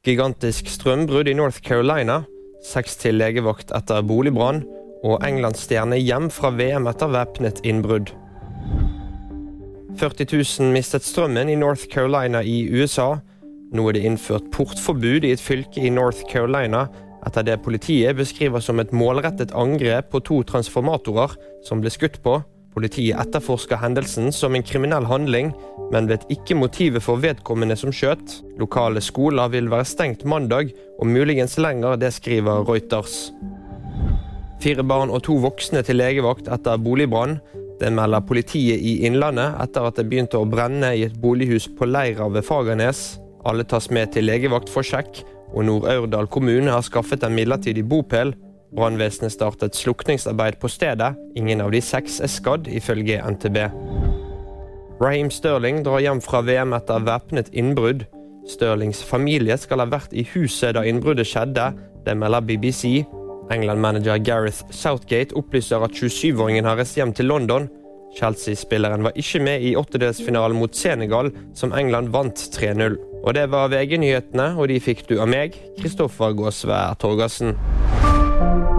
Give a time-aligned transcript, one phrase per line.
[0.00, 2.22] Gigantisk strømbrudd i North Carolina.
[2.64, 4.62] Seks til legevakt etter boligbrann.
[5.04, 8.14] Og Englands stjerne hjem fra VM etter væpnet innbrudd.
[10.00, 13.18] 40 000 mistet strømmen i North Carolina i USA.
[13.76, 16.86] Nå er det innført portforbud i et fylke i North Carolina
[17.28, 21.36] etter det politiet beskriver som et målrettet angrep på to transformatorer
[21.68, 22.38] som ble skutt på.
[22.80, 25.50] Politiet etterforsker hendelsen som en kriminell handling,
[25.92, 28.38] men vet ikke motivet for vedkommende som skjøt.
[28.56, 33.34] Lokale skoler vil være stengt mandag, og muligens lenger, det skriver Reuters.
[34.64, 37.36] Fire barn og to voksne til legevakt etter boligbrann.
[37.82, 41.84] Det melder politiet i Innlandet etter at det begynte å brenne i et bolighus på
[41.84, 43.18] Leira ved Fagernes.
[43.44, 45.20] Alle tas med til legevakt for sjekk,
[45.52, 48.32] og Nord-Aurdal kommune har skaffet en midlertidig bopel.
[48.76, 51.14] Brannvesenet startet slukningsarbeid på stedet.
[51.36, 53.58] Ingen av de seks er skadd, ifølge NTB.
[55.00, 58.04] Raheem Sterling drar hjem fra VM etter væpnet innbrudd.
[58.50, 61.70] Sterlings familie skal ha vært i huset da innbruddet skjedde.
[62.06, 63.02] Det melder BBC.
[63.50, 67.68] England-manager Gareth Southgate opplyser at 27-åringen har reist hjem til London.
[68.18, 72.98] Chelsea-spilleren var ikke med i åttedelsfinalen mot Senegal, som England vant 3-0.
[73.20, 77.56] Og det var VG-nyhetene, og de fikk du av meg, Kristoffer Gåsvær Torgersen.
[78.40, 78.69] thank you